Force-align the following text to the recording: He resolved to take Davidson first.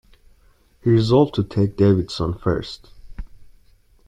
He 0.83 0.89
resolved 0.89 1.35
to 1.35 1.43
take 1.43 1.77
Davidson 1.77 2.33
first. 2.33 2.89